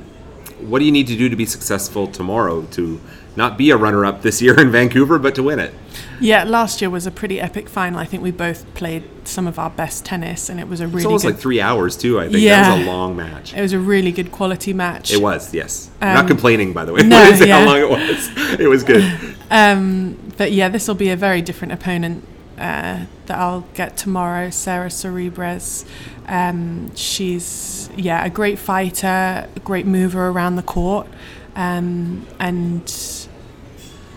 [0.62, 3.00] what do you need to do to be successful tomorrow to
[3.36, 5.74] not be a runner-up this year in Vancouver, but to win it?
[6.22, 8.00] Yeah, last year was a pretty epic final.
[8.00, 10.98] I think we both played some of our best tennis, and it was a really
[11.00, 12.20] It's almost good like three hours too.
[12.20, 12.62] I think Yeah.
[12.62, 13.54] that was a long match.
[13.54, 15.12] It was a really good quality match.
[15.12, 15.90] It was, yes.
[16.02, 17.02] I'm not Um, complaining, by the way.
[17.06, 17.60] no, I didn't say yeah.
[17.60, 18.30] how long it was.
[18.60, 19.04] It was good.
[19.52, 22.24] Um, but yeah, this will be a very different opponent
[22.58, 25.86] uh, that I'll get tomorrow, Sara Sorribes.
[26.28, 31.08] Um, she's yeah a great fighter, a great mover around the court,
[31.56, 33.28] um, and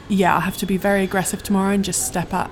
[0.08, 2.50] yeah, I'll have to be very aggressive tomorrow and just step up.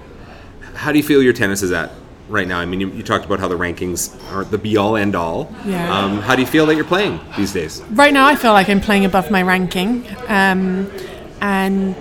[0.75, 1.91] How do you feel your tennis is at
[2.29, 2.59] right now?
[2.59, 5.53] I mean, you, you talked about how the rankings aren't the be all end all.
[5.65, 5.97] Yeah.
[5.97, 7.83] Um, how do you feel that you're playing these days?
[7.91, 10.91] Right now, I feel like I'm playing above my ranking, um,
[11.41, 11.97] and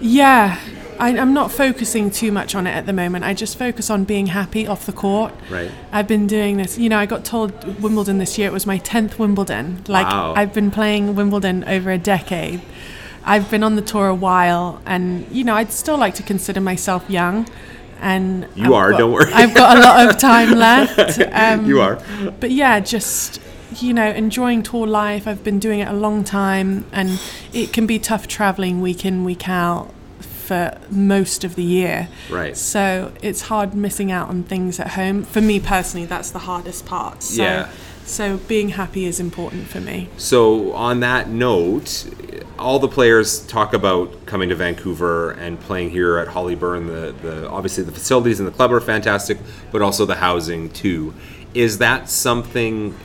[0.00, 0.58] yeah,
[1.00, 3.24] I, I'm not focusing too much on it at the moment.
[3.24, 5.32] I just focus on being happy off the court.
[5.50, 5.70] Right.
[5.92, 6.78] I've been doing this.
[6.78, 8.48] You know, I got told Wimbledon this year.
[8.48, 9.82] It was my tenth Wimbledon.
[9.88, 10.34] Like Wow.
[10.36, 12.60] I've been playing Wimbledon over a decade.
[13.24, 16.60] I've been on the tour a while, and you know, I'd still like to consider
[16.60, 17.46] myself young.
[18.00, 19.32] And You I've are, got- don't worry.
[19.32, 21.20] I've got a lot of time left.
[21.32, 21.98] Um, You are.
[22.40, 23.40] But yeah, just
[23.76, 25.28] you know, enjoying tour life.
[25.28, 27.20] I've been doing it a long time, and
[27.52, 29.92] it can be tough traveling week in, week out
[30.50, 32.08] for most of the year.
[32.28, 32.56] Right.
[32.56, 35.22] So it's hard missing out on things at home.
[35.22, 37.22] For me personally, that's the hardest part.
[37.22, 37.70] So, Yeah.
[38.04, 40.08] So being happy is important for me.
[40.16, 42.12] So, on that note,
[42.58, 46.88] all the players talk about coming to Vancouver and playing here at Hollyburn.
[46.88, 49.38] The, the obviously the facilities and the club are fantastic,
[49.70, 51.14] but also the housing too.
[51.54, 52.96] Is that something?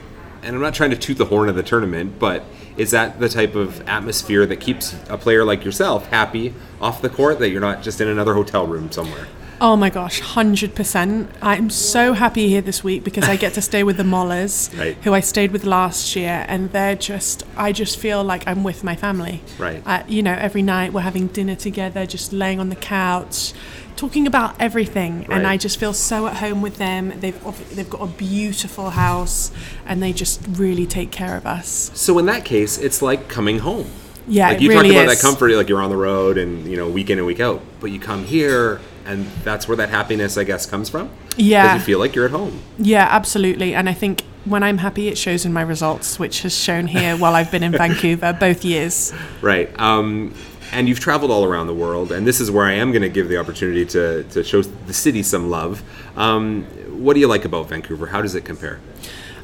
[0.45, 2.43] And I'm not trying to toot the horn of the tournament, but
[2.77, 7.09] is that the type of atmosphere that keeps a player like yourself happy off the
[7.09, 7.39] court?
[7.39, 9.25] That you're not just in another hotel room somewhere.
[9.61, 11.27] Oh my gosh, 100%.
[11.41, 14.97] I'm so happy here this week because I get to stay with the Mollers, Right.
[15.03, 18.83] who I stayed with last year, and they're just, I just feel like I'm with
[18.83, 19.41] my family.
[19.57, 19.81] Right.
[19.85, 23.53] Uh, you know, every night we're having dinner together, just laying on the couch,
[23.95, 27.17] talking about everything, and I just feel so at home with them.
[27.21, 29.51] They've, they've got a beautiful house,
[29.85, 31.91] and they just really take care of us.
[31.93, 33.87] So in that case, it's like coming home.
[34.27, 35.21] Yeah, like you really talked about is.
[35.21, 37.61] that comfort, like you're on the road and you know week in and week out,
[37.79, 41.09] but you come here and that's where that happiness, I guess, comes from.
[41.37, 41.63] Yeah.
[41.63, 42.61] because you feel like you're at home.
[42.77, 43.73] Yeah, absolutely.
[43.75, 47.15] And I think when I'm happy, it shows in my results, which has shown here
[47.17, 49.13] while I've been in Vancouver both years.
[49.41, 49.69] Right.
[49.79, 50.33] Um,
[50.71, 53.09] and you've traveled all around the world, and this is where I am going to
[53.09, 55.83] give the opportunity to, to show the city some love.
[56.17, 56.63] Um,
[57.03, 58.07] what do you like about Vancouver?
[58.07, 58.79] How does it compare?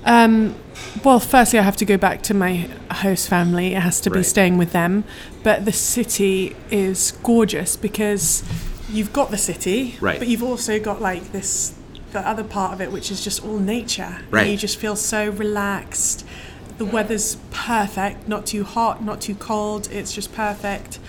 [0.03, 0.55] Um,
[1.03, 3.75] well, firstly, I have to go back to my host family.
[3.75, 4.25] It has to be Right.
[4.25, 5.03] staying with them.
[5.43, 8.43] But the city is gorgeous because
[8.91, 10.19] you've got the city, Right.
[10.19, 11.73] but you've also got like this,
[12.11, 14.17] the other part of it, which is just all nature.
[14.19, 14.49] And Right.
[14.49, 16.25] You just feel so relaxed.
[16.77, 19.87] The weather's perfect, not too hot, not too cold.
[19.91, 20.99] It's just perfect.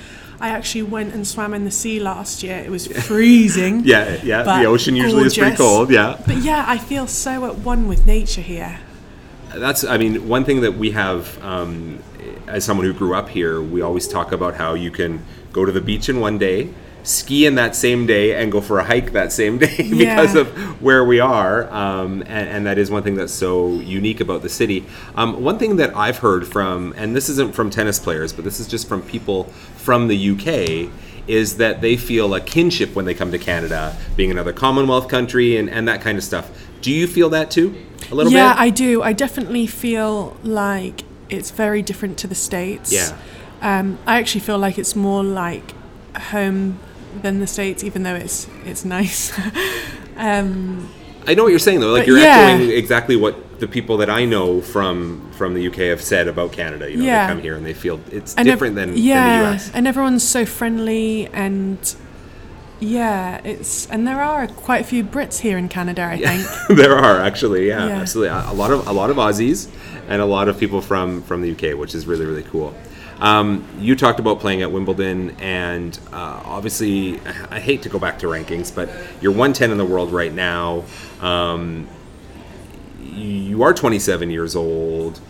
[0.40, 2.58] I actually went and swam in the sea last year.
[2.58, 3.82] It was freezing.
[3.84, 4.42] Yeah, yeah.
[4.42, 5.90] The ocean usually is pretty cold.
[5.90, 6.20] Yeah.
[6.26, 8.80] But yeah, I feel so at one with nature here.
[9.54, 12.02] That's, I mean, one thing that we have um,
[12.46, 15.72] as someone who grew up here, we always talk about how you can go to
[15.72, 19.12] the beach in one day, ski in that same day, and go for a hike
[19.12, 20.40] that same day because Yeah.
[20.42, 20.48] of
[20.82, 21.70] where we are.
[21.72, 24.84] Um, and, and that is one thing that's so unique about the city.
[25.14, 28.60] Um, one thing that I've heard from, and this isn't from tennis players, but this
[28.60, 29.44] is just from people
[29.76, 30.90] from the UK.
[31.28, 35.56] Is that they feel a kinship when they come to Canada, being another Commonwealth country
[35.56, 36.50] and, and that kind of stuff.
[36.80, 37.76] Do you feel that too?
[38.10, 38.60] a little yeah, bit?
[38.60, 39.02] I do.
[39.04, 42.92] I definitely feel like it's very different to the states.
[42.92, 43.16] Yeah.
[43.60, 45.74] Um, I actually feel like it's more like
[46.16, 46.80] home
[47.20, 49.32] than the states, even though it's it's nice.
[50.16, 50.88] um,
[51.26, 51.92] I know what you're saying though.
[51.92, 52.48] Like you're yeah.
[52.54, 56.52] echoing exactly what the people that I know from from the UK have said about
[56.52, 56.90] Canada.
[56.90, 57.26] You know, Yeah.
[57.26, 59.70] they come here and they feel it's and ev- different than, yeah, than the US.
[59.74, 61.94] and everyone's so friendly and
[62.80, 66.02] yeah, it's and there are quite a few Brits here in Canada.
[66.02, 66.46] I think.
[66.78, 68.00] there are actually, yeah, Yeah.
[68.00, 68.36] absolutely.
[68.36, 69.68] A lot of a lot of Aussies
[70.08, 72.74] and a lot of people from from the UK, which is really really cool.
[73.22, 78.18] Um, you talked about playing at Wimbledon, and uh, obviously, I hate to go back
[78.18, 80.82] to rankings, but you're 110 in the world right now.
[81.20, 81.86] Um,
[83.00, 85.20] you are 27 years old.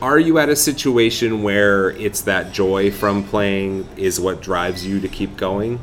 [0.00, 5.00] Are you at a situation where it's that joy from playing is what drives you
[5.00, 5.78] to keep going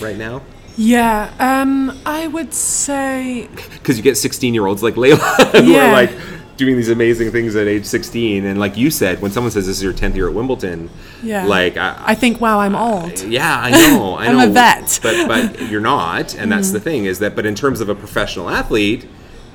[0.00, 0.42] right now?
[0.76, 5.88] Yeah, um, I would say because you get 16 year olds like Leylah who Yeah.
[5.88, 6.10] are like
[6.56, 9.76] doing these amazing things at age 16 and like you said when someone says this
[9.76, 10.88] is your 10th year at Wimbledon
[11.22, 11.44] yeah.
[11.44, 13.20] like I, I think, wow, I'm old.
[13.24, 14.98] yeah I know I I'm know a vet.
[15.02, 16.72] but but you're not and that's Mhm.
[16.72, 19.06] the thing is that but in terms of a professional athlete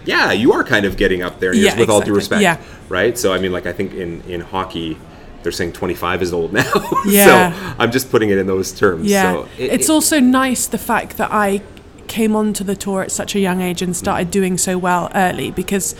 [0.06, 2.58] yeah you are kind of getting up there Yeah, with all due respect Yeah.
[2.90, 4.98] right so I mean like I think in in hockey
[5.44, 6.72] they're saying 25 is old now
[7.08, 7.26] Yeah.
[7.52, 10.68] so I'm just putting it in those terms Yeah, so it- it's it- also nice
[10.68, 11.62] the fact that I
[12.08, 15.50] came onto the tour at such a young age and started doing so well early
[15.50, 15.96] because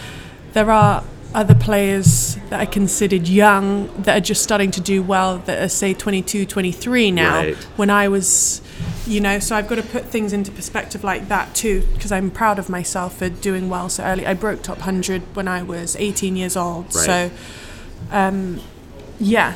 [0.54, 5.38] there are other players that are considered young that are just starting to do well
[5.38, 7.56] that are say 22 23 now Right.
[7.78, 8.62] when I was
[9.08, 12.32] you know so I've got to put things into perspective like that too because I'm
[12.32, 15.96] proud of myself for doing well so early I broke top 100 when I was
[15.96, 17.06] 18 years old Right.
[17.06, 17.32] so
[18.12, 18.60] um,
[19.18, 19.56] yeah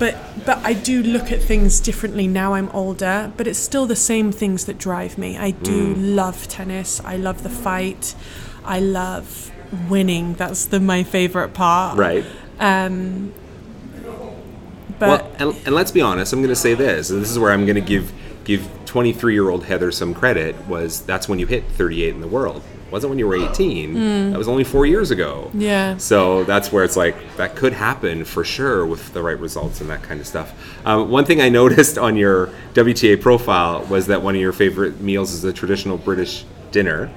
[0.00, 3.94] but but I do look at things differently now I'm older but it's still the
[3.96, 6.16] same things that drive me I do Mm.
[6.16, 8.16] love tennis I love the fight
[8.64, 9.49] I love
[9.88, 12.24] winning that's the my favorite part right
[12.58, 13.32] um
[15.00, 16.32] but well, and, and let's be honest.
[16.32, 18.12] I'm going to say this, and this is where I'm going to give
[18.44, 20.54] give 23 year old Heather some credit.
[20.68, 22.62] Was that's when you hit 38 in the world?
[22.86, 23.94] It wasn't when you were 18.
[23.94, 24.30] Mm.
[24.32, 25.50] That was only four years ago.
[25.54, 25.96] Yeah.
[25.96, 29.88] So that's where it's like that could happen for sure with the right results and
[29.88, 30.52] that kind of stuff.
[30.84, 35.00] Um, one thing I noticed on your WTA profile was that one of your favorite
[35.00, 37.10] meals is a traditional British dinner.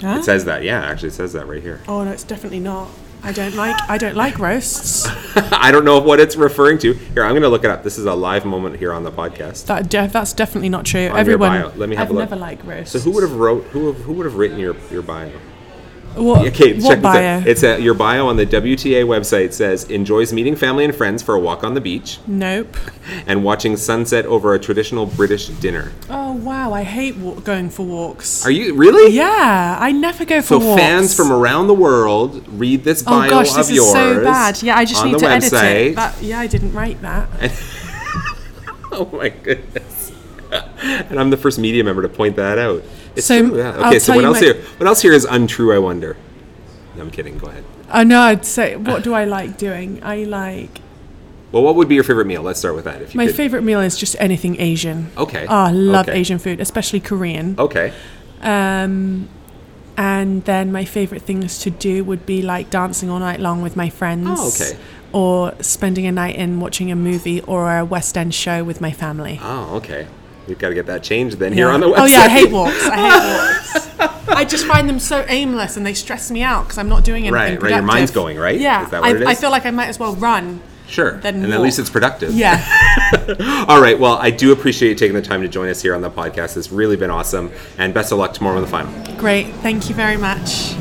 [0.00, 0.18] Huh?
[0.18, 0.62] It says that.
[0.62, 1.80] Yeah, actually, it says that right here.
[1.88, 2.88] oh no it's definitely not
[3.22, 5.06] I don't like I don't like roasts
[5.36, 6.92] I don't know what it's referring to.
[6.92, 7.82] Here, I'm going to look it up.
[7.82, 9.66] This is a live moment here on the podcast.
[9.66, 11.76] that de- that's definitely not true On everyone.
[11.76, 12.30] Let me have I've a look.
[12.30, 14.76] never liked roasts So who would have wrote who have, who would have written your
[14.92, 15.32] your bio?
[16.22, 17.38] What- okay, check this bio?
[17.40, 17.46] out.
[17.46, 21.34] It's a, your bio on the WTA website says enjoys meeting family and friends for
[21.34, 22.76] a walk on the beach nope
[23.26, 25.92] and watching sunset over a traditional British dinner.
[26.10, 29.12] oh wow I hate going for walks Are you really?
[29.12, 33.10] yeah I never go for So walks fans from around the world read this oh,
[33.10, 33.92] bio Oh gosh, this of is yours.
[33.92, 34.62] so bad.
[34.62, 35.52] Yeah, I just need to website.
[35.62, 35.96] edit it.
[35.96, 37.28] That, yeah, I didn't write that.
[38.92, 40.12] oh my goodness!
[40.82, 42.82] and I'm the first media member to point that out.
[43.18, 43.58] It's So, true.
[43.58, 43.76] Yeah.
[43.76, 44.54] I'll Okay, so what else my- here?
[44.78, 45.72] What else here is untrue?
[45.74, 46.16] I wonder.
[46.96, 47.38] No, I'm kidding.
[47.38, 47.64] Go ahead.
[47.90, 48.20] I know.
[48.20, 50.00] I'd say, what do I like doing?
[50.02, 50.80] I like
[51.52, 52.42] Well, what would be your favorite meal?
[52.42, 53.00] Let's start with that.
[53.00, 53.34] If you my could.
[53.34, 55.10] favorite meal is just anything Asian.
[55.16, 55.46] Okay.
[55.48, 56.18] Oh, I love Okay.
[56.18, 57.54] Asian food, especially Korean.
[57.58, 57.92] Okay.
[58.42, 59.28] Um,
[59.96, 63.76] and then my favorite things to do would be like dancing all night long with
[63.76, 64.28] my friends.
[64.30, 64.76] Oh, okay.
[65.12, 68.92] Or spending a night in watching a movie or a West End show with my
[68.92, 69.40] family.
[69.42, 70.06] Oh, okay.
[70.48, 71.74] We've got to get that changed then here Yeah.
[71.74, 71.98] on the website.
[71.98, 72.86] Oh yeah, I hate walks.
[72.86, 74.28] I hate walks.
[74.28, 77.26] I just find them so aimless and they stress me out because I'm not doing
[77.26, 77.72] anything Right, right.
[77.72, 78.58] Your mind's going, right?
[78.60, 79.28] Yeah, Is that what I, it is?
[79.28, 80.60] I feel like I might as well run.
[80.86, 81.18] Sure.
[81.18, 82.32] Then and at least it's productive.
[82.34, 82.64] Yeah.
[83.68, 83.98] All right.
[83.98, 86.56] Well, I do appreciate you taking the time to join us here on the podcast.
[86.56, 87.50] It's really been awesome.
[87.76, 88.92] And best of luck tomorrow in the final.
[89.16, 89.48] Great.
[89.56, 90.74] Thank you very much.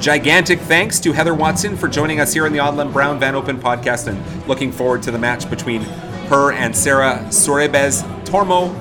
[0.00, 3.58] Gigantic thanks to Heather Watson for joining us here on the Odlum Brown Van Open
[3.58, 5.82] podcast and looking forward to the match between
[6.28, 8.74] her and Sara Sorribes Tormo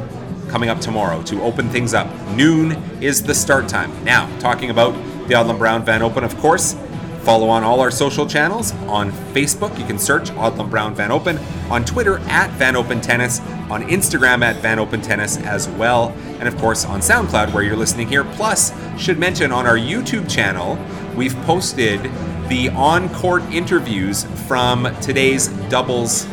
[0.49, 2.07] coming up tomorrow to open things up.
[2.31, 3.91] Noon is the start time.
[4.03, 4.93] Now, talking about
[5.27, 6.75] the Odlum Brown Van Open, of course,
[7.21, 8.73] follow on all our social channels.
[8.87, 11.37] On Facebook, you can search Odlum Brown Van Open.
[11.69, 13.39] On Twitter, at Van Open Tennis.
[13.69, 16.15] On Instagram, at Van Open Tennis as well.
[16.39, 18.23] And of course, on SoundCloud, where you're listening here.
[18.23, 20.77] Plus, should mention on our YouTube channel,
[21.15, 22.01] we've posted
[22.47, 26.25] the on court interviews from today's doubles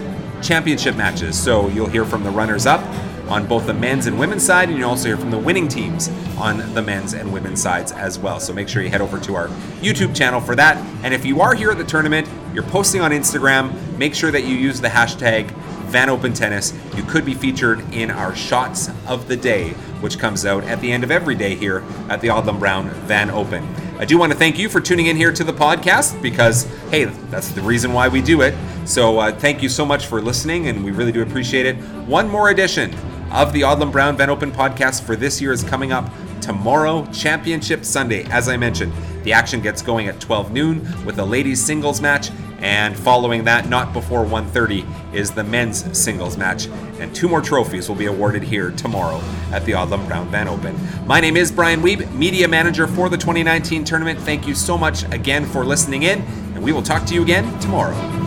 [0.45, 1.41] championship matches.
[1.41, 2.85] So you'll hear from the runners up
[3.29, 6.09] on both the men's and women's side, and you'll also hear from the winning teams
[6.39, 8.39] on the men's and women's sides as well.
[8.39, 9.49] So make sure you head over to our
[9.81, 10.77] YouTube channel for that.
[11.03, 14.45] And if you are here at the tournament, you're posting on Instagram, make sure that
[14.45, 15.51] you use the hashtag
[15.95, 19.71] Van Open Tennis, you could be featured in our Shots of the Day,
[20.01, 23.31] which comes out at the end of every day here at the Odlum Brown Van
[23.31, 23.65] Open.
[24.01, 27.05] I do want to thank you for tuning in here to the podcast because, hey,
[27.05, 28.55] that's the reason why we do it.
[28.85, 31.77] So uh, thank you so much for listening, and we really do appreciate it.
[32.07, 32.95] One more edition
[33.33, 36.11] of the Odlum Brown Van Open podcast for this year is coming up
[36.43, 38.25] tomorrow, Championship Sunday.
[38.25, 42.31] As I mentioned, the action gets going at 12 noon with a ladies singles match,
[42.59, 46.69] and following that, not before 1:30, is the men's singles match.
[47.01, 50.79] And two more trophies will be awarded here tomorrow at the Odlum Brown Van Open.
[51.07, 54.21] My name is Brian Weeb, media manager for the 2019 tournament.
[54.21, 56.21] Thank you so much again for listening in,
[56.55, 58.24] and we will talk to you again tomorrow.